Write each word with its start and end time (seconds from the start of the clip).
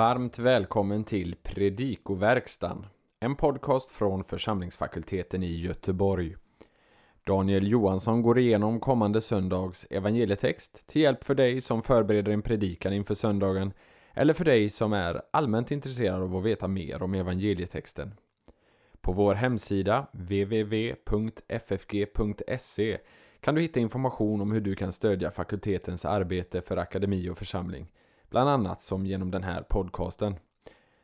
Varmt 0.00 0.38
välkommen 0.38 1.04
till 1.04 1.36
Predikoverkstan, 1.42 2.86
en 3.20 3.36
podcast 3.36 3.90
från 3.90 4.24
församlingsfakulteten 4.24 5.42
i 5.42 5.60
Göteborg. 5.60 6.36
Daniel 7.24 7.68
Johansson 7.68 8.22
går 8.22 8.38
igenom 8.38 8.80
kommande 8.80 9.20
söndags 9.20 9.86
evangelietext 9.90 10.86
till 10.88 11.02
hjälp 11.02 11.24
för 11.24 11.34
dig 11.34 11.60
som 11.60 11.82
förbereder 11.82 12.32
en 12.32 12.42
predikan 12.42 12.92
inför 12.92 13.14
söndagen 13.14 13.72
eller 14.14 14.34
för 14.34 14.44
dig 14.44 14.70
som 14.70 14.92
är 14.92 15.22
allmänt 15.30 15.70
intresserad 15.70 16.22
av 16.22 16.36
att 16.36 16.44
veta 16.44 16.68
mer 16.68 17.02
om 17.02 17.14
evangelietexten. 17.14 18.14
På 19.00 19.12
vår 19.12 19.34
hemsida 19.34 20.06
www.ffg.se 20.12 21.08
kan 23.40 23.54
du 23.54 23.60
hitta 23.60 23.80
information 23.80 24.40
om 24.40 24.52
hur 24.52 24.60
du 24.60 24.74
kan 24.74 24.92
stödja 24.92 25.30
fakultetens 25.30 26.04
arbete 26.04 26.60
för 26.60 26.76
akademi 26.76 27.28
och 27.28 27.38
församling 27.38 27.86
bland 28.30 28.50
annat 28.50 28.82
som 28.82 29.06
genom 29.06 29.30
den 29.30 29.42
här 29.42 29.62
podcasten. 29.62 30.34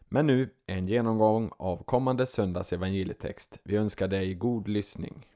Men 0.09 0.27
nu 0.27 0.51
en 0.67 0.89
genomgång 0.89 1.51
av 1.57 1.83
kommande 1.83 2.27
söndags 2.27 2.73
evangelietext. 2.73 3.59
Vi 3.63 3.77
önskar 3.77 4.09
dig 4.09 4.35
god 4.35 4.69
lyssning. 4.69 5.27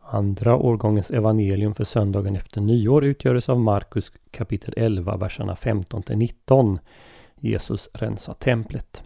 Andra 0.00 0.56
årgångens 0.56 1.10
evangelium 1.10 1.74
för 1.74 1.84
söndagen 1.84 2.36
efter 2.36 2.60
nyår 2.60 3.04
utgörs 3.04 3.48
av 3.48 3.60
Markus 3.60 4.12
kapitel 4.30 4.74
11, 4.76 5.16
verserna 5.16 5.56
15 5.56 6.02
till 6.02 6.18
19. 6.18 6.78
Jesus 7.40 7.88
rensar 7.94 8.34
templet. 8.34 9.02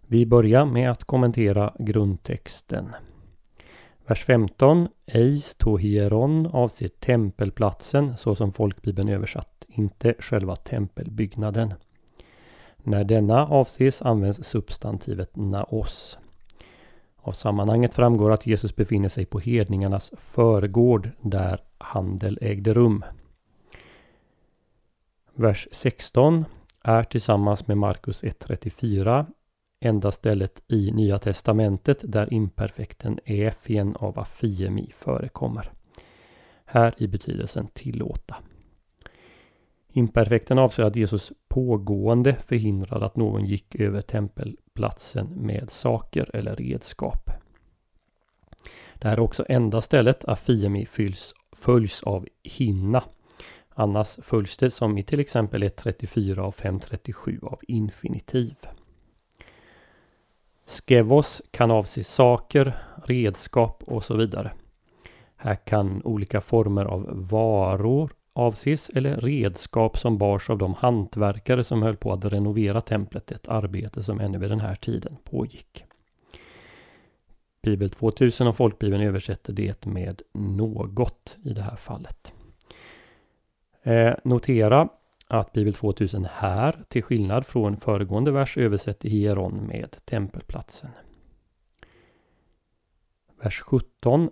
Vi 0.00 0.26
börjar 0.26 0.64
med 0.64 0.90
att 0.90 1.04
kommentera 1.04 1.74
grundtexten. 1.78 2.94
Vers 4.06 4.24
15. 4.24 4.88
Eis 5.06 5.54
to 5.54 5.76
hieron 5.76 6.46
avser 6.46 6.88
tempelplatsen 6.88 8.16
så 8.16 8.34
som 8.34 8.52
folkbibeln 8.52 9.08
översatt, 9.08 9.49
inte 9.70 10.14
själva 10.18 10.56
tempelbyggnaden. 10.56 11.74
När 12.76 13.04
denna 13.04 13.46
avses 13.46 14.02
används 14.02 14.44
substantivet 14.44 15.36
naos. 15.36 16.18
Av 17.16 17.32
sammanhanget 17.32 17.94
framgår 17.94 18.30
att 18.30 18.46
Jesus 18.46 18.76
befinner 18.76 19.08
sig 19.08 19.26
på 19.26 19.38
hedningarnas 19.38 20.12
förgård 20.18 21.10
där 21.20 21.60
handel 21.78 22.38
ägde 22.40 22.74
rum. 22.74 23.04
Vers 25.34 25.68
16 25.72 26.44
är 26.82 27.02
tillsammans 27.02 27.66
med 27.66 27.78
Markus 27.78 28.22
1.34 28.22 29.26
enda 29.80 30.12
stället 30.12 30.62
i 30.68 30.90
Nya 30.92 31.18
Testamentet 31.18 31.98
där 32.02 32.34
imperfekten 32.34 33.18
efien 33.24 33.96
av 33.96 34.18
afiemi 34.18 34.92
förekommer. 34.98 35.72
Här 36.64 36.94
i 36.98 37.06
betydelsen 37.06 37.66
tillåta. 37.66 38.36
Imperfekten 39.92 40.58
avser 40.58 40.82
att 40.82 40.96
Jesus 40.96 41.32
pågående 41.48 42.34
förhindrade 42.34 43.06
att 43.06 43.16
någon 43.16 43.44
gick 43.46 43.74
över 43.74 44.02
tempelplatsen 44.02 45.26
med 45.26 45.70
saker 45.70 46.36
eller 46.36 46.56
redskap. 46.56 47.30
Det 48.94 49.08
här 49.08 49.16
är 49.16 49.20
också 49.20 49.44
enda 49.48 49.80
stället 49.80 50.24
afiemi 50.24 50.86
följs, 50.86 51.34
följs 51.52 52.02
av 52.02 52.26
hinna. 52.42 53.04
Annars 53.68 54.18
följs 54.22 54.58
det 54.58 54.70
som 54.70 54.98
i 54.98 55.02
till 55.02 55.20
exempel 55.20 55.62
e 55.62 55.68
1.34 55.68 56.38
och 56.38 56.54
5.37 56.54 57.44
av 57.44 57.60
infinitiv. 57.68 58.54
Skevos 60.66 61.42
kan 61.50 61.70
avse 61.70 62.04
saker, 62.04 62.82
redskap 63.04 63.82
och 63.86 64.04
så 64.04 64.16
vidare. 64.16 64.52
Här 65.36 65.54
kan 65.54 66.02
olika 66.04 66.40
former 66.40 66.84
av 66.84 67.28
varor 67.30 68.10
avses 68.32 68.88
eller 68.88 69.16
redskap 69.16 69.98
som 69.98 70.18
bars 70.18 70.50
av 70.50 70.58
de 70.58 70.74
hantverkare 70.74 71.64
som 71.64 71.82
höll 71.82 71.96
på 71.96 72.12
att 72.12 72.24
renovera 72.24 72.80
templet, 72.80 73.30
ett 73.30 73.48
arbete 73.48 74.02
som 74.02 74.20
ännu 74.20 74.38
vid 74.38 74.50
den 74.50 74.60
här 74.60 74.74
tiden 74.74 75.16
pågick. 75.24 75.84
Bibel 77.62 77.90
2000 77.90 78.46
och 78.46 78.56
folkbibeln 78.56 79.02
översätter 79.02 79.52
det 79.52 79.86
med 79.86 80.22
något 80.32 81.36
i 81.44 81.52
det 81.52 81.62
här 81.62 81.76
fallet. 81.76 82.32
Eh, 83.82 84.14
notera 84.24 84.88
att 85.28 85.52
Bibel 85.52 85.74
2000 85.74 86.26
här, 86.30 86.84
till 86.88 87.02
skillnad 87.02 87.46
från 87.46 87.76
föregående 87.76 88.30
vers, 88.30 88.58
översätter 88.58 89.08
hieron 89.08 89.66
med 89.66 89.96
tempelplatsen. 90.04 90.90
Vers 93.42 93.60
17. 93.60 94.30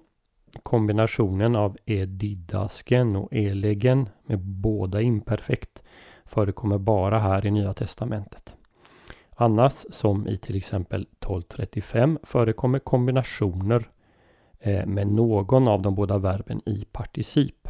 Kombinationen 0.63 1.57
av 1.57 1.77
edidasken 1.87 3.17
och 3.17 3.29
elegen 3.33 4.09
med 4.27 4.39
båda 4.39 5.01
imperfekt 5.01 5.83
förekommer 6.25 6.79
bara 6.79 7.19
här 7.19 7.47
i 7.47 7.51
Nya 7.51 7.73
Testamentet. 7.73 8.55
Annars, 9.31 9.87
som 9.91 10.29
i 10.29 10.37
till 10.37 10.57
exempel 10.57 11.01
1235, 11.01 12.19
förekommer 12.23 12.79
kombinationer 12.79 13.89
eh, 14.61 14.87
med 14.87 15.07
någon 15.07 15.69
av 15.69 15.83
de 15.83 15.95
båda 15.95 16.19
verben 16.19 16.61
i 16.67 16.85
particip. 16.93 17.69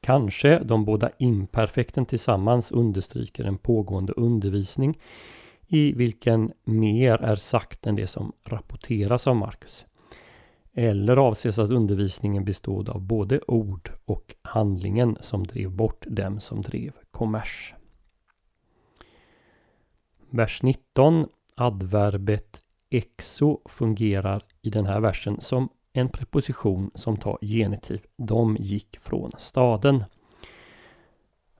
Kanske 0.00 0.58
de 0.58 0.84
båda 0.84 1.10
imperfekten 1.18 2.06
tillsammans 2.06 2.72
understryker 2.72 3.44
en 3.44 3.58
pågående 3.58 4.12
undervisning 4.12 4.98
i 5.66 5.92
vilken 5.92 6.52
mer 6.64 7.22
är 7.22 7.36
sagt 7.36 7.86
än 7.86 7.94
det 7.94 8.06
som 8.06 8.32
rapporteras 8.44 9.26
av 9.26 9.36
Markus. 9.36 9.86
Eller 10.74 11.16
avses 11.16 11.58
att 11.58 11.70
undervisningen 11.70 12.44
bestod 12.44 12.88
av 12.88 13.00
både 13.00 13.40
ord 13.46 13.90
och 14.04 14.34
handlingen 14.42 15.16
som 15.20 15.46
drev 15.46 15.70
bort 15.70 16.04
dem 16.08 16.40
som 16.40 16.62
drev 16.62 16.92
kommers. 17.10 17.74
Vers 20.30 20.62
19. 20.62 21.28
Adverbet 21.54 22.60
exo 22.90 23.60
fungerar 23.64 24.44
i 24.62 24.70
den 24.70 24.86
här 24.86 25.00
versen 25.00 25.40
som 25.40 25.68
en 25.92 26.08
preposition 26.08 26.90
som 26.94 27.16
tar 27.16 27.38
genitiv. 27.40 28.06
De 28.16 28.56
gick 28.60 28.98
från 29.00 29.30
staden. 29.38 30.04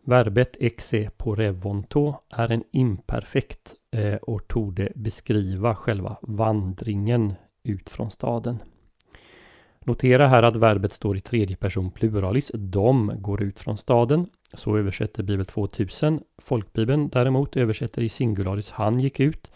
Verbet 0.07 0.57
exe 0.61 1.11
på 1.17 1.35
revonto 1.35 2.15
är 2.31 2.53
en 2.53 2.65
imperfekt 2.71 3.75
eh, 3.91 4.15
och 4.15 4.49
torde 4.49 4.93
beskriva 4.95 5.75
själva 5.75 6.17
vandringen 6.23 7.35
ut 7.63 7.91
från 7.91 8.11
staden. 8.11 8.63
Notera 9.85 10.27
här 10.27 10.43
att 10.43 10.57
verbet 10.57 10.93
står 10.93 11.17
i 11.17 11.21
tredje 11.21 11.57
person 11.57 11.91
pluralis. 11.91 12.51
De 12.55 13.13
går 13.19 13.43
ut 13.43 13.59
från 13.59 13.79
staden. 13.79 14.27
Så 14.55 14.77
översätter 14.77 15.23
Bibel 15.23 15.47
2000. 15.47 16.21
Folkbibeln 16.39 17.09
däremot 17.09 17.57
översätter 17.57 18.03
i 18.03 18.09
singularis 18.09 18.71
han 18.71 19.01
gick 19.01 19.21
ut 19.21 19.51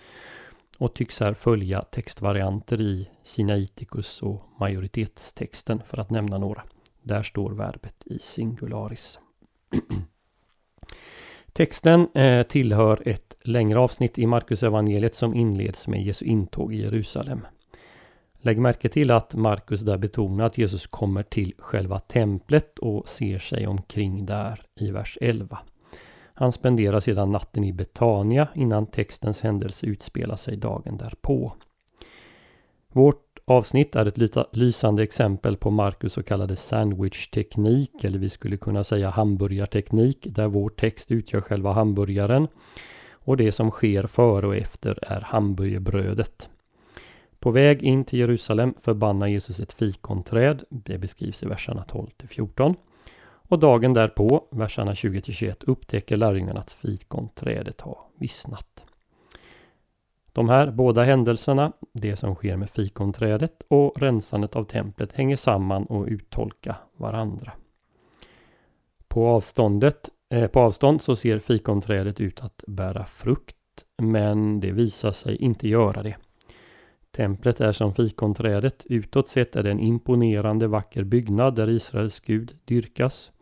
och 0.79 0.95
tycks 0.95 1.21
här 1.21 1.35
följa 1.35 1.83
textvarianter 1.83 2.81
i 2.81 3.09
Sinaiticus 3.23 4.23
och 4.23 4.45
majoritetstexten 4.61 5.83
för 5.87 5.99
att 5.99 6.11
nämna 6.11 6.39
några. 6.39 6.63
Där 7.03 7.23
står 7.23 7.51
verbet 7.51 8.03
i 8.05 8.19
singularis. 8.19 9.19
Texten 11.53 12.09
eh, 12.15 12.43
tillhör 12.43 13.03
ett 13.09 13.37
längre 13.45 13.79
avsnitt 13.79 14.19
i 14.19 14.27
Markus 14.27 14.63
evangeliet 14.63 15.15
som 15.15 15.35
inleds 15.35 15.89
med 15.89 16.03
Jesu 16.03 16.25
intåg 16.25 16.75
i 16.75 16.83
Jerusalem. 16.83 17.41
Lägg 18.41 18.59
märke 18.59 18.89
till 18.89 19.11
att 19.11 19.35
Markus 19.35 19.81
där 19.81 19.99
betonar 19.99 20.47
att 20.47 20.59
Jesus 20.59 20.87
kommer 20.87 21.23
till 21.23 21.55
själva 21.59 21.99
templet 21.99 22.79
och 22.79 23.09
ser 23.09 23.39
sig 23.39 23.67
omkring 23.67 24.27
där 24.27 24.63
i 24.81 24.91
vers 24.91 25.19
11. 25.21 25.59
Han 26.35 26.53
spenderar 26.53 27.01
sedan 27.01 27.33
natten 27.33 27.65
i 27.65 27.73
Betania 27.73 28.49
innan 28.55 28.87
textens 28.87 29.41
händelse 29.41 29.87
utspelar 29.87 30.37
sig 30.37 30.57
dagen 30.57 30.97
därpå. 30.97 31.53
Vårt 32.93 33.39
avsnitt 33.45 33.97
är 33.97 34.07
ett 34.07 34.57
lysande 34.57 35.03
exempel 35.03 35.57
på 35.57 35.71
Markus 35.71 36.13
så 36.13 36.23
kallade 36.23 36.57
sandwich-teknik 36.57 38.05
eller 38.05 38.19
vi 38.19 38.29
skulle 38.29 38.57
kunna 38.57 38.85
säga 38.85 39.11
hamburgarteknik 39.11 40.27
där 40.31 40.47
vår 40.47 40.71
text 40.71 41.11
utgör 41.11 41.41
själva 41.41 41.73
hamburgaren 41.73 42.49
och 43.11 43.37
det 43.37 43.53
som 43.53 43.71
sker 43.71 44.07
före 44.07 44.47
och 44.47 44.57
efter 44.57 44.99
är 45.03 45.21
hamburgerbrödet. 45.21 46.49
På 47.41 47.51
väg 47.51 47.83
in 47.83 48.05
till 48.05 48.19
Jerusalem 48.19 48.75
förbannar 48.79 49.27
Jesus 49.27 49.61
ett 49.61 49.73
fikonträd. 49.73 50.65
Det 50.71 50.99
beskrivs 50.99 51.43
i 51.43 51.47
verserna 51.47 51.83
12 51.83 52.07
14. 52.29 52.75
Och 53.51 53.59
dagen 53.59 53.95
därpå, 53.95 54.45
verserna 54.51 54.93
20-21, 54.93 55.55
upptäcker 55.61 56.17
lärjungarna 56.17 56.61
att 56.61 56.71
fikonträdet 56.71 57.81
har 57.81 57.99
vissnat. 58.19 58.85
De 60.33 60.49
här 60.49 60.71
båda 60.71 61.05
händelserna, 61.05 61.73
det 61.93 62.17
som 62.17 62.35
sker 62.35 62.57
med 62.57 62.71
fikonträdet 62.71 63.63
och 63.69 64.01
rensandet 64.03 64.57
av 64.57 64.65
templet, 64.65 65.13
hänger 65.13 65.37
samman 65.37 65.85
och 65.85 66.07
uttolkar 66.07 66.77
varandra. 66.97 67.53
På, 69.09 69.27
avståndet, 69.27 70.09
eh, 70.31 70.47
på 70.47 70.61
avstånd 70.61 71.03
så 71.03 71.17
ser 71.17 71.39
fikonträdet 71.39 72.21
ut 72.21 72.41
att 72.41 72.65
bära 72.67 73.05
frukt, 73.05 73.57
men 74.03 74.61
det 74.61 74.73
visar 74.73 75.13
sig 75.13 75.37
inte 75.37 75.69
göra 75.69 76.03
det. 76.03 76.17
Templet 77.19 77.61
är 77.61 77.73
som 77.73 77.95
fikonträdet. 77.95 78.87
Utåt 78.89 79.29
sett 79.29 79.57
är 79.57 79.63
det 79.63 79.71
en 79.71 79.81
imponerande 79.81 80.67
vacker 80.67 81.05
byggnad 81.05 81.55
där 81.55 81.71
Israels 81.71 82.21
Gud 82.21 82.59
dyrkas. 82.65 83.33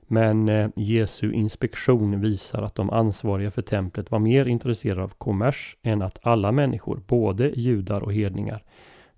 Men 0.00 0.48
eh, 0.48 0.68
Jesu 0.76 1.32
inspektion 1.32 2.20
visar 2.20 2.62
att 2.62 2.74
de 2.74 2.90
ansvariga 2.90 3.50
för 3.50 3.62
templet 3.62 4.10
var 4.10 4.18
mer 4.18 4.46
intresserade 4.46 5.02
av 5.02 5.08
kommers 5.08 5.76
än 5.82 6.02
att 6.02 6.18
alla 6.22 6.52
människor, 6.52 7.02
både 7.06 7.48
judar 7.48 8.00
och 8.00 8.12
hedningar, 8.12 8.64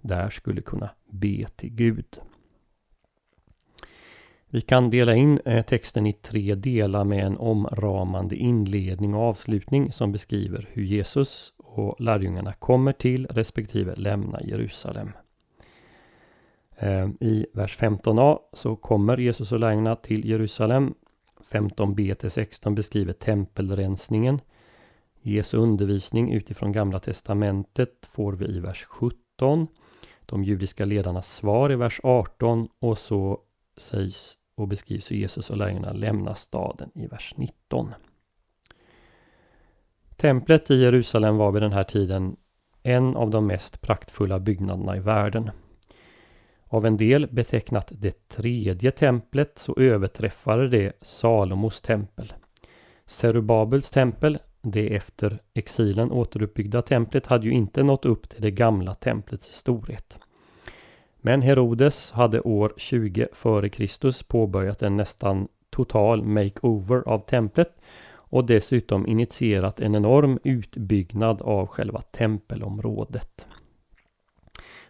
där 0.01 0.31
skulle 0.31 0.61
kunna 0.61 0.91
be 1.11 1.47
till 1.57 1.71
Gud. 1.71 2.21
Vi 4.49 4.61
kan 4.61 4.91
dela 4.91 5.15
in 5.15 5.39
eh, 5.45 5.65
texten 5.65 6.07
i 6.07 6.13
tre 6.13 6.55
delar 6.55 7.05
med 7.05 7.27
en 7.27 7.37
omramande 7.37 8.37
inledning 8.37 9.15
och 9.15 9.23
avslutning 9.23 9.93
som 9.93 10.13
beskriver 10.13 10.69
hur 10.73 10.85
Jesus 10.85 11.53
och 11.73 12.01
lärjungarna 12.01 12.53
kommer 12.53 12.93
till 12.93 13.27
respektive 13.27 13.95
lämnar 13.95 14.41
Jerusalem. 14.41 15.13
Eh, 16.77 17.09
I 17.21 17.47
vers 17.53 17.79
15a 17.79 18.39
så 18.53 18.77
kommer 18.77 19.17
Jesus 19.17 19.53
och 19.53 19.61
lärjungarna 19.61 19.97
till 19.97 20.29
Jerusalem. 20.29 20.95
15b 21.51 22.15
till 22.15 22.31
16 22.31 22.75
beskriver 22.75 23.13
tempelrensningen. 23.13 24.41
Jesu 25.21 25.57
undervisning 25.57 26.33
utifrån 26.33 26.73
Gamla 26.73 27.01
Testamentet 27.01 28.07
får 28.07 28.33
vi 28.33 28.47
i 28.57 28.61
vers 28.61 28.85
17. 28.85 29.67
De 30.27 30.45
judiska 30.45 30.85
ledarnas 30.85 31.35
svar 31.35 31.73
i 31.73 31.77
vers 31.77 32.01
18 32.03 32.69
och 32.79 32.99
så 32.99 33.41
sägs 33.77 34.39
och 34.55 34.69
beskrivs 34.69 35.11
hur 35.11 35.17
Jesus 35.17 35.51
och 35.51 35.57
lärjungarna 35.57 35.93
lämnar 35.93 36.35
staden 36.35 36.91
i 36.95 37.07
vers 37.07 37.35
19. 37.37 37.95
Templet 40.23 40.71
i 40.71 40.83
Jerusalem 40.83 41.37
var 41.37 41.53
vid 41.53 41.63
den 41.63 41.73
här 41.73 41.85
tiden 41.85 42.37
en 42.83 43.17
av 43.17 43.31
de 43.31 43.47
mest 43.47 43.81
praktfulla 43.81 44.39
byggnaderna 44.39 44.97
i 44.97 45.01
världen. 45.01 45.51
Av 46.65 46.87
en 46.87 46.97
del 46.97 47.27
betecknat 47.27 47.93
det 47.93 48.29
tredje 48.29 48.91
templet 48.91 49.59
så 49.59 49.75
överträffade 49.77 50.69
det 50.69 50.93
Salomos 51.01 51.81
tempel. 51.81 52.33
Serubabels 53.07 53.91
tempel, 53.91 54.39
det 54.61 54.97
efter 54.97 55.39
exilen 55.55 56.13
återuppbyggda 56.13 56.83
templet, 56.83 57.27
hade 57.27 57.47
ju 57.47 57.53
inte 57.53 57.83
nått 57.83 58.05
upp 58.05 58.29
till 58.29 58.43
det 58.43 58.51
gamla 58.51 58.95
templets 58.95 59.55
storhet. 59.55 60.19
Men 61.21 61.43
Herodes 61.43 62.13
hade 62.13 62.41
år 62.41 62.75
20 62.77 63.29
f.Kr. 63.33 64.25
påbörjat 64.29 64.83
en 64.83 64.97
nästan 64.97 65.49
total 65.71 66.23
makeover 66.23 67.03
av 67.07 67.19
templet 67.19 67.77
och 68.33 68.47
dessutom 68.47 69.07
initierat 69.07 69.81
en 69.81 69.95
enorm 69.95 70.39
utbyggnad 70.45 71.43
av 71.43 71.67
själva 71.67 72.03
tempelområdet. 72.03 73.47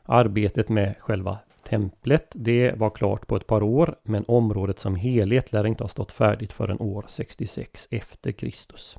Arbetet 0.02 0.68
med 0.68 0.96
själva 0.98 1.38
templet 1.68 2.32
det 2.34 2.72
var 2.72 2.90
klart 2.90 3.26
på 3.26 3.36
ett 3.36 3.46
par 3.46 3.62
år 3.62 3.96
men 4.02 4.24
området 4.28 4.78
som 4.78 4.94
helhet 4.96 5.52
lär 5.52 5.66
inte 5.66 5.84
ha 5.84 5.88
stått 5.88 6.12
färdigt 6.12 6.52
förrän 6.52 6.80
år 6.80 7.04
66 7.08 7.88
efter 7.90 8.32
Kristus. 8.32 8.98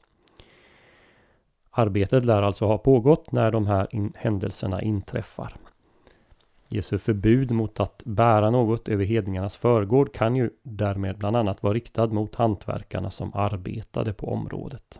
Arbetet 1.71 2.25
lär 2.25 2.41
alltså 2.41 2.65
ha 2.65 2.77
pågått 2.77 3.31
när 3.31 3.51
de 3.51 3.67
här 3.67 3.95
in 3.95 4.13
händelserna 4.15 4.81
inträffar. 4.81 5.55
Jesu 6.73 6.97
förbud 6.97 7.51
mot 7.51 7.79
att 7.79 8.01
bära 8.05 8.49
något 8.49 8.87
över 8.87 9.05
hedningarnas 9.05 9.57
förgård 9.57 10.13
kan 10.13 10.35
ju 10.35 10.49
därmed 10.63 11.17
bland 11.17 11.35
annat 11.35 11.63
vara 11.63 11.73
riktad 11.73 12.07
mot 12.07 12.35
hantverkarna 12.35 13.09
som 13.09 13.31
arbetade 13.33 14.13
på 14.13 14.27
området. 14.27 14.99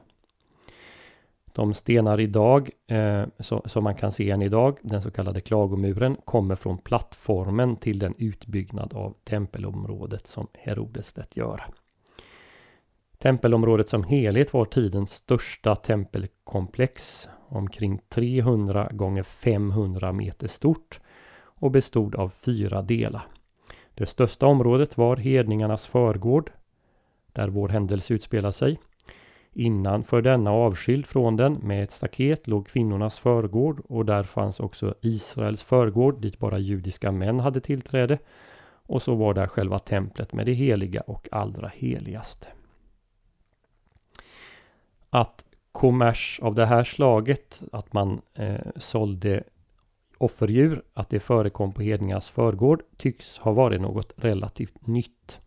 De 1.54 1.74
stenar 1.74 2.20
idag, 2.20 2.70
eh, 2.88 3.24
så, 3.40 3.62
som 3.66 3.84
man 3.84 3.96
kan 3.96 4.12
se 4.12 4.30
än 4.30 4.42
idag, 4.42 4.78
den 4.81 5.02
så 5.02 5.12
kallade 5.12 5.42
klagomuren, 5.42 6.18
kommer 6.25 6.56
från 6.56 6.78
plattformen 6.78 7.75
till 7.75 8.00
den 8.00 8.14
utbyggnad 8.18 8.94
av 8.94 9.16
tempelområdet 9.24 10.28
som 10.28 10.48
Herodes 10.54 11.18
lät 11.18 11.38
göra. 11.38 11.64
Tempelområdet 13.18 13.90
som 13.90 14.04
helhet 14.04 14.54
var 14.54 14.66
tidens 14.66 15.12
största 15.12 15.75
tempelkomplex, 15.75 17.30
omkring 17.48 18.02
300 18.10 18.90
gånger 18.92 19.24
500 19.24 20.14
meter 20.14 20.48
stort 20.48 21.00
och 21.63 21.71
bestod 21.71 22.15
av 22.15 22.30
fyra 22.30 22.81
delar. 22.81 23.27
Det 23.94 24.06
största 24.06 24.48
området 24.48 24.98
var 24.98 25.18
hedningarnas 25.18 25.88
förgård, 25.88 26.51
där 27.33 27.48
vår 27.48 27.69
händelse 27.69 28.13
utspelar 28.13 28.51
sig. 28.51 28.80
Innanför 29.54 30.21
denna 30.21 30.51
avskild 30.51 31.06
från 31.06 31.38
den 31.38 31.54
med 31.54 31.83
ett 31.83 31.92
staket 31.92 32.48
låg 32.48 32.68
kvinnornas 32.68 33.19
förgård 33.19 33.81
och 33.89 34.06
där 34.06 34.24
fanns 34.24 34.60
också 34.60 34.95
Israels 35.01 35.63
förgård 35.63 36.21
dit 36.21 36.39
bara 36.39 36.60
judiska 36.60 37.12
män 37.12 37.39
hade 37.39 37.62
tillträde. 37.62 38.18
Och 38.86 39.01
så 39.01 39.15
var 39.15 39.33
där 39.33 39.48
själva 39.48 39.80
templet 39.80 40.33
med 40.33 40.45
det 40.45 40.54
heliga 40.54 41.01
och 41.01 41.27
allra 41.31 41.71
heligaste. 41.75 42.48
Att 45.10 45.45
kommers 45.71 46.39
av 46.44 46.56
det 46.56 46.65
här 46.65 46.83
slaget, 46.83 47.63
att 47.71 47.94
man 47.94 48.21
eh, 48.33 48.68
sålde 48.75 49.44
offerdjur, 50.24 50.84
att 50.94 51.10
det 51.10 51.20
förekom 51.20 51.74
på 51.74 51.81
hedningarnas 51.81 52.30
förgård, 52.30 52.84
tycks 52.98 53.38
ha 53.38 53.52
varit 53.52 53.81
något 53.81 54.14
relativt 54.16 54.88
nytt. 54.88 55.40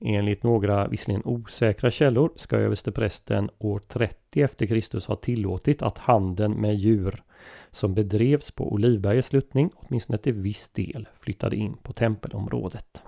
Enligt 0.00 0.42
några 0.42 0.88
visserligen 0.88 1.22
osäkra 1.24 1.90
källor 1.90 2.32
ska 2.36 2.56
översteprästen 2.56 3.50
år 3.58 3.78
30 3.78 4.42
efter 4.42 4.66
Kristus 4.66 5.06
ha 5.06 5.16
tillåtit 5.16 5.82
att 5.82 5.98
handeln 5.98 6.52
med 6.52 6.74
djur 6.74 7.22
som 7.70 7.94
bedrevs 7.94 8.50
på 8.50 8.72
Olivbergets 8.72 9.28
sluttning 9.28 9.70
åtminstone 9.74 10.18
till 10.18 10.32
viss 10.32 10.68
del 10.68 11.08
flyttade 11.16 11.56
in 11.56 11.76
på 11.82 11.92
tempelområdet. 11.92 13.02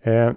Eh, 0.00 0.32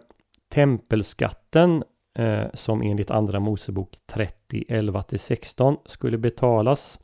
tempelskatten 0.50 1.83
eh, 2.13 2.45
som 2.54 2.81
enligt 2.81 3.12
Andra 3.12 3.39
Mosebok 3.39 3.98
30, 4.06 4.63
11-16 4.69 5.77
skulle 5.86 6.18
betalas 6.18 7.00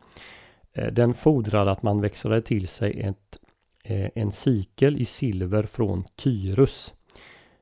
Eh, 0.75 0.94
den 0.94 1.13
fordrade 1.13 1.72
att 1.72 1.83
man 1.83 2.01
växlade 2.01 2.42
till 2.42 2.68
sig 2.68 3.01
ett, 3.01 3.38
eh, 3.83 4.10
en 4.16 4.31
sikel 4.31 4.98
i 4.98 5.06
silver 5.06 5.63
från 5.63 6.04
Tyrus. 6.16 6.94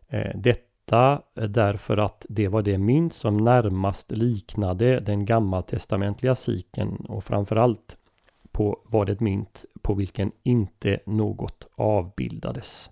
Eh, 0.07 0.31
detta 0.35 1.21
därför 1.33 1.97
att 1.97 2.25
det 2.29 2.47
var 2.47 2.61
det 2.61 2.77
mynt 2.77 3.13
som 3.13 3.37
närmast 3.37 4.11
liknade 4.11 4.99
den 4.99 5.25
gammaltestamentliga 5.25 6.35
sikeln 6.35 6.95
och 6.95 7.23
framförallt 7.23 7.97
på, 8.51 8.79
var 8.85 9.05
det 9.05 9.11
ett 9.11 9.19
mynt 9.19 9.65
på 9.81 9.93
vilken 9.93 10.31
inte 10.43 10.99
något 11.05 11.67
avbildades. 11.75 12.89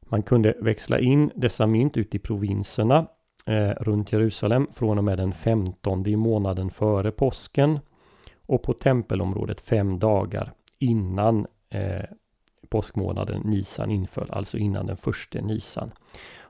Man 0.00 0.22
kunde 0.22 0.54
växla 0.60 0.98
in 0.98 1.30
dessa 1.34 1.66
mynt 1.66 1.96
ut 1.96 2.14
i 2.14 2.18
provinserna 2.18 3.06
eh, 3.46 3.70
runt 3.70 4.12
Jerusalem 4.12 4.68
från 4.72 4.98
och 4.98 5.04
med 5.04 5.18
den 5.18 5.32
15 5.32 6.06
i 6.06 6.16
månaden 6.16 6.70
före 6.70 7.10
påsken 7.10 7.78
och 8.46 8.62
på 8.62 8.72
tempelområdet 8.72 9.60
fem 9.60 9.98
dagar 9.98 10.52
innan 10.78 11.46
eh, 11.70 12.04
påskmånaden 12.68 13.42
Nisan 13.44 13.90
inföll, 13.90 14.30
alltså 14.30 14.58
innan 14.58 14.86
den 14.86 14.96
första 14.96 15.40
Nisan. 15.40 15.92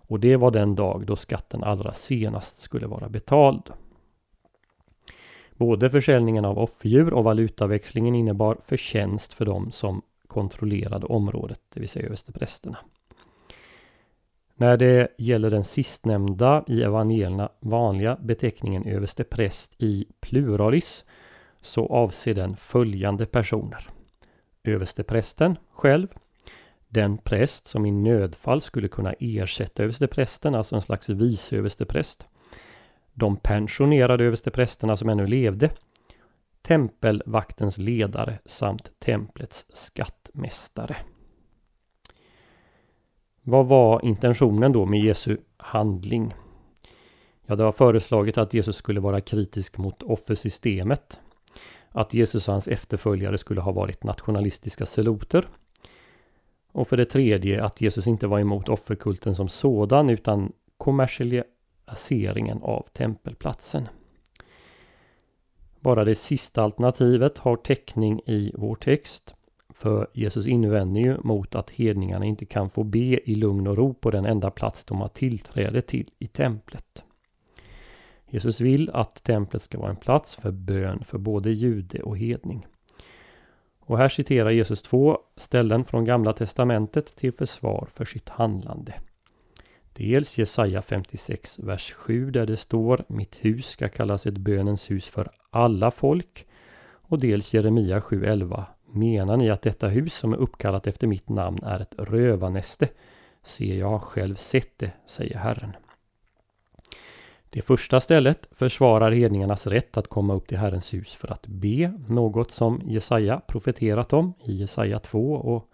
Och 0.08 0.20
det 0.20 0.36
var 0.36 0.50
den 0.50 0.74
dag 0.74 1.06
då 1.06 1.16
skatten 1.16 1.64
allra 1.64 1.92
senast 1.92 2.60
skulle 2.60 2.86
vara 2.86 3.08
betald. 3.08 3.70
Både 5.56 5.90
försäljningen 5.90 6.44
av 6.44 6.58
offerdjur 6.58 7.14
och 7.14 7.24
valutaväxlingen 7.24 8.14
innebar 8.14 8.56
förtjänst 8.62 9.32
för 9.32 9.44
dem 9.44 9.70
som 9.72 10.02
kontrollerade 10.26 11.06
området, 11.06 11.60
det 11.74 11.80
vill 11.80 11.88
säga 11.88 12.06
översteprästerna. 12.06 12.78
När 14.54 14.76
det 14.76 15.08
gäller 15.18 15.50
den 15.50 15.64
sistnämnda 15.64 16.64
i 16.66 16.82
evangelierna 16.82 17.48
vanliga 17.60 18.16
beteckningen 18.16 18.84
överstepräst 18.84 19.74
i 19.78 20.06
pluralis 20.20 21.04
så 21.66 21.86
avser 21.86 22.34
den 22.34 22.56
följande 22.56 23.26
personer. 23.26 23.88
Översteprästen 24.64 25.58
själv, 25.72 26.08
den 26.88 27.18
präst 27.18 27.66
som 27.66 27.86
i 27.86 27.90
nödfall 27.90 28.60
skulle 28.60 28.88
kunna 28.88 29.12
ersätta 29.12 29.82
översteprästen, 29.82 30.56
alltså 30.56 30.76
en 30.76 30.82
slags 30.82 31.08
vice 31.08 31.56
överstepräst. 31.56 32.26
De 33.14 33.36
pensionerade 33.36 34.24
översteprästerna 34.24 34.96
som 34.96 35.08
ännu 35.08 35.26
levde, 35.26 35.70
tempelvaktens 36.62 37.78
ledare 37.78 38.38
samt 38.44 38.90
templets 38.98 39.66
skattmästare. 39.68 40.96
Vad 43.42 43.66
var 43.66 44.04
intentionen 44.04 44.72
då 44.72 44.86
med 44.86 45.00
Jesu 45.00 45.36
handling? 45.56 46.34
Ja, 47.46 47.56
det 47.56 47.64
var 47.64 47.72
föreslaget 47.72 48.38
att 48.38 48.54
Jesus 48.54 48.76
skulle 48.76 49.00
vara 49.00 49.20
kritisk 49.20 49.78
mot 49.78 50.02
offersystemet 50.02 51.20
att 51.96 52.14
Jesus 52.14 52.48
och 52.48 52.54
hans 52.54 52.68
efterföljare 52.68 53.38
skulle 53.38 53.60
ha 53.60 53.72
varit 53.72 54.04
nationalistiska 54.04 54.86
seloter. 54.86 55.48
Och 56.72 56.88
för 56.88 56.96
det 56.96 57.04
tredje 57.04 57.64
att 57.64 57.80
Jesus 57.80 58.06
inte 58.06 58.26
var 58.26 58.40
emot 58.40 58.68
offerkulten 58.68 59.34
som 59.34 59.48
sådan 59.48 60.10
utan 60.10 60.52
kommersialiseringen 60.78 62.62
av 62.62 62.86
tempelplatsen. 62.92 63.88
Bara 65.80 66.04
det 66.04 66.14
sista 66.14 66.62
alternativet 66.62 67.38
har 67.38 67.56
täckning 67.56 68.20
i 68.26 68.52
vår 68.54 68.74
text. 68.74 69.34
För 69.74 70.10
Jesus 70.14 70.46
invänder 70.46 71.00
ju 71.00 71.16
mot 71.24 71.54
att 71.54 71.70
hedningarna 71.70 72.24
inte 72.24 72.44
kan 72.44 72.70
få 72.70 72.84
be 72.84 73.30
i 73.30 73.34
lugn 73.34 73.66
och 73.66 73.76
ro 73.76 73.94
på 73.94 74.10
den 74.10 74.24
enda 74.24 74.50
plats 74.50 74.84
de 74.84 75.00
har 75.00 75.08
tillträde 75.08 75.82
till 75.82 76.10
i 76.18 76.26
templet. 76.26 77.05
Jesus 78.36 78.60
vill 78.60 78.90
att 78.90 79.22
templet 79.22 79.62
ska 79.62 79.78
vara 79.78 79.90
en 79.90 79.96
plats 79.96 80.36
för 80.36 80.50
bön 80.50 81.04
för 81.04 81.18
både 81.18 81.50
jude 81.50 82.02
och 82.02 82.18
hedning. 82.18 82.66
Och 83.80 83.98
här 83.98 84.08
citerar 84.08 84.50
Jesus 84.50 84.82
två 84.82 85.18
ställen 85.36 85.84
från 85.84 86.04
Gamla 86.04 86.32
Testamentet 86.32 87.16
till 87.16 87.32
försvar 87.32 87.88
för 87.92 88.04
sitt 88.04 88.28
handlande. 88.28 88.94
Dels 89.92 90.38
Jesaja 90.38 90.82
56, 90.82 91.58
vers 91.58 91.92
7 91.92 92.30
där 92.30 92.46
det 92.46 92.56
står 92.56 93.04
Mitt 93.08 93.44
hus 93.44 93.66
ska 93.66 93.88
kallas 93.88 94.26
ett 94.26 94.38
bönens 94.38 94.90
hus 94.90 95.06
för 95.06 95.30
alla 95.50 95.90
folk. 95.90 96.46
Och 96.88 97.20
dels 97.20 97.54
Jeremia 97.54 98.00
7.11 98.00 98.64
Menar 98.86 99.36
ni 99.36 99.50
att 99.50 99.62
detta 99.62 99.88
hus 99.88 100.14
som 100.14 100.32
är 100.32 100.36
uppkallat 100.36 100.86
efter 100.86 101.06
mitt 101.06 101.28
namn 101.28 101.58
är 101.62 101.80
ett 101.80 101.94
rövarnäste? 101.98 102.88
Se, 103.42 103.78
jag 103.78 103.90
har 103.90 103.98
själv 103.98 104.34
sett 104.34 104.78
det, 104.78 104.92
säger 105.06 105.38
Herren. 105.38 105.72
Det 107.50 107.62
första 107.62 108.00
stället 108.00 108.48
försvarar 108.50 109.12
hedningarnas 109.12 109.66
rätt 109.66 109.96
att 109.96 110.08
komma 110.08 110.34
upp 110.34 110.48
till 110.48 110.58
Herrens 110.58 110.94
hus 110.94 111.14
för 111.14 111.32
att 111.32 111.46
be, 111.46 111.92
något 112.08 112.50
som 112.50 112.82
Jesaja 112.84 113.40
profeterat 113.46 114.12
om 114.12 114.34
i 114.44 114.52
Jesaja 114.52 114.98
2 114.98 115.32
och 115.32 115.70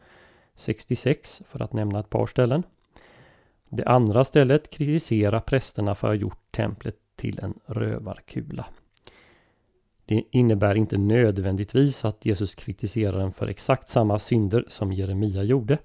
66 0.54 1.42
för 1.48 1.62
att 1.62 1.72
nämna 1.72 2.00
ett 2.00 2.10
par 2.10 2.26
ställen. 2.26 2.62
Det 3.68 3.84
andra 3.84 4.24
stället 4.24 4.70
kritiserar 4.70 5.40
prästerna 5.40 5.94
för 5.94 6.08
att 6.08 6.10
ha 6.10 6.20
gjort 6.20 6.52
templet 6.52 6.96
till 7.16 7.38
en 7.42 7.54
rövarkula. 7.66 8.66
Det 10.06 10.24
innebär 10.30 10.74
inte 10.74 10.98
nödvändigtvis 10.98 12.04
att 12.04 12.26
Jesus 12.26 12.54
kritiserar 12.54 13.18
dem 13.18 13.32
för 13.32 13.46
exakt 13.46 13.88
samma 13.88 14.18
synder 14.18 14.64
som 14.68 14.92
Jeremia 14.92 15.42
gjorde. 15.42 15.78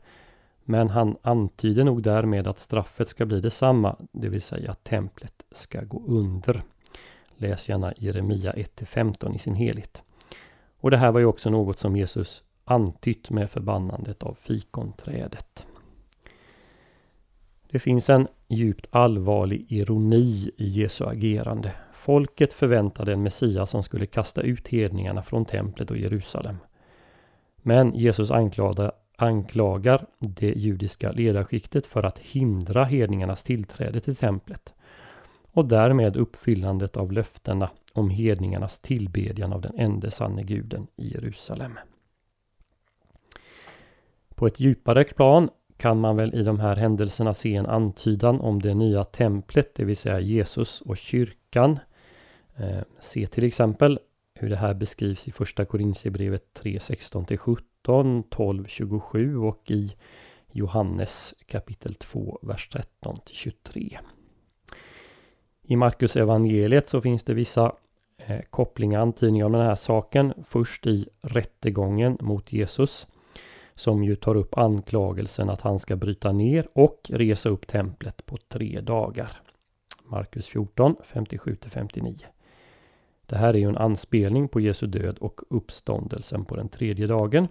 Men 0.70 0.90
han 0.90 1.18
antyder 1.22 1.84
nog 1.84 2.04
därmed 2.04 2.48
att 2.48 2.60
straffet 2.60 3.10
ska 3.10 3.26
bli 3.26 3.42
detsamma, 3.42 3.96
det 4.12 4.30
vill 4.30 4.42
säga 4.42 4.72
att 4.72 4.84
templet 4.84 5.46
ska 5.52 5.82
gå 5.82 6.04
under. 6.08 6.64
Läs 7.38 7.70
gärna 7.70 7.94
Jeremia 7.98 8.54
1-15 8.54 9.36
i 9.36 9.38
sin 9.38 9.56
helhet. 9.56 10.02
Och 10.80 10.92
det 10.92 10.98
här 10.98 11.12
var 11.12 11.20
ju 11.20 11.26
också 11.26 11.50
något 11.50 11.80
som 11.80 11.96
Jesus 11.96 12.44
antytt 12.66 13.30
med 13.30 13.50
förbannandet 13.50 14.24
av 14.24 14.38
fikonträdet. 14.42 15.66
Det 17.70 17.80
finns 17.80 18.10
en 18.10 18.28
djupt 18.48 18.88
allvarlig 18.92 19.66
ironi 19.70 20.52
i 20.58 20.68
Jesu 20.68 21.06
agerande. 21.06 21.72
Folket 21.94 22.54
förväntade 22.54 23.14
en 23.14 23.24
Messias 23.24 23.70
som 23.70 23.84
skulle 23.84 24.06
kasta 24.06 24.42
ut 24.42 24.68
hedningarna 24.68 25.24
från 25.24 25.46
templet 25.46 25.92
och 25.92 25.98
Jerusalem. 25.98 26.58
Men 27.58 27.96
Jesus 27.96 28.32
anklagar, 28.32 28.92
anklagar 29.18 30.06
det 30.20 30.54
judiska 30.54 31.12
ledarskiktet 31.12 31.86
för 31.86 32.04
att 32.04 32.20
hindra 32.20 32.84
hedningarnas 32.84 33.44
tillträde 33.44 34.00
till 34.00 34.16
templet 34.16 34.74
och 35.52 35.68
därmed 35.68 36.18
uppfyllandet 36.18 36.98
av 36.98 37.12
löftena 37.12 37.70
om 37.94 38.10
hedningarnas 38.10 38.80
tillbedjan 38.80 39.54
av 39.54 39.62
den 39.62 39.80
ende 39.80 40.12
sanne 40.12 40.44
guden 40.44 40.88
i 40.96 41.14
Jerusalem. 41.14 41.80
På 44.36 44.48
ett 44.48 44.60
djupare 44.60 45.04
plan 45.04 45.50
kan 45.78 46.00
man 46.00 46.18
väl 46.18 46.36
i 46.36 46.44
de 46.44 46.60
här 46.60 46.76
händelserna 46.76 47.34
se 47.34 47.56
en 47.56 47.66
antydan 47.66 48.42
om 48.42 48.62
det 48.62 48.74
nya 48.74 49.04
templet, 49.04 49.76
det 49.76 49.86
vill 49.86 49.98
säga 49.98 50.20
Jesus 50.20 50.82
och 50.82 50.98
kyrkan. 50.98 51.80
Eh, 52.56 52.82
se 53.00 53.28
till 53.28 53.44
exempel 53.44 54.00
hur 54.34 54.50
det 54.50 54.56
här 54.56 54.74
beskrivs 54.74 55.28
i 55.28 55.32
första 55.32 55.66
Korintierbrevet 55.66 56.54
3, 56.54 56.78
16-17, 56.78 57.58
12, 57.88 58.66
27 58.68 59.38
och 59.38 59.72
i 59.72 59.96
Johannes 60.52 61.36
kapitel 61.46 61.96
2, 61.96 62.40
vers 62.42 62.70
13-23. 63.02 63.98
I 65.64 65.76
Markus 65.76 66.16
evangeliet 66.16 66.88
så 66.88 67.02
finns 67.02 67.24
det 67.24 67.34
vissa 67.34 67.76
eh, 68.18 68.40
kopplingar, 68.50 69.00
antydningar 69.00 69.46
om 69.46 69.52
den 69.52 69.68
här 69.68 69.76
saken. 69.76 70.34
Först 70.44 70.88
i 70.88 71.08
rättegången 71.22 72.18
mot 72.22 72.54
Jesus 72.54 73.08
som 73.76 74.04
ju 74.04 74.16
tar 74.16 74.36
upp 74.36 74.58
anklagelsen 74.58 75.50
att 75.50 75.62
han 75.62 75.80
ska 75.80 75.96
bryta 75.96 76.32
ner 76.32 76.68
och 76.74 77.02
resa 77.14 77.50
upp 77.50 77.68
templet 77.68 78.26
på 78.26 78.38
tre 78.38 78.82
dagar. 78.82 79.32
Markus 80.04 80.48
14, 80.48 80.96
57-59. 81.14 82.24
Det 83.26 83.36
här 83.36 83.54
är 83.54 83.58
ju 83.58 83.70
en 83.70 83.78
anspelning 83.78 84.48
på 84.48 84.60
Jesu 84.60 84.88
död 84.88 85.18
och 85.18 85.42
uppståndelsen 85.50 86.46
på 86.46 86.56
den 86.56 86.70
tredje 86.70 87.08
dagen. 87.08 87.48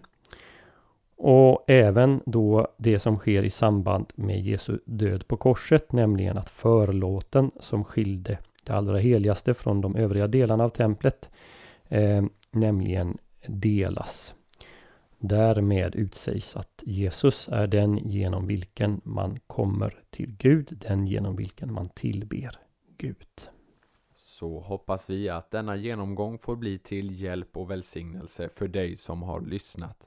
Och 1.16 1.64
även 1.66 2.20
då 2.26 2.68
det 2.76 2.98
som 2.98 3.18
sker 3.18 3.42
i 3.42 3.50
samband 3.50 4.12
med 4.14 4.40
Jesu 4.40 4.78
död 4.84 5.28
på 5.28 5.36
korset, 5.36 5.92
nämligen 5.92 6.38
att 6.38 6.48
förlåten 6.48 7.50
som 7.60 7.84
skilde 7.84 8.38
det 8.64 8.72
allra 8.72 8.98
heligaste 8.98 9.54
från 9.54 9.80
de 9.80 9.96
övriga 9.96 10.26
delarna 10.26 10.64
av 10.64 10.68
templet, 10.68 11.30
eh, 11.88 12.24
nämligen 12.50 13.18
delas. 13.46 14.34
Därmed 15.18 15.94
utsägs 15.94 16.56
att 16.56 16.82
Jesus 16.82 17.48
är 17.52 17.66
den 17.66 17.96
genom 17.96 18.46
vilken 18.46 19.00
man 19.04 19.36
kommer 19.46 19.98
till 20.10 20.36
Gud, 20.38 20.78
den 20.88 21.06
genom 21.06 21.36
vilken 21.36 21.72
man 21.72 21.88
tillber 21.88 22.50
Gud. 22.96 23.16
Så 24.14 24.60
hoppas 24.60 25.10
vi 25.10 25.28
att 25.28 25.50
denna 25.50 25.76
genomgång 25.76 26.38
får 26.38 26.56
bli 26.56 26.78
till 26.78 27.22
hjälp 27.22 27.56
och 27.56 27.70
välsignelse 27.70 28.48
för 28.48 28.68
dig 28.68 28.96
som 28.96 29.22
har 29.22 29.40
lyssnat. 29.40 30.06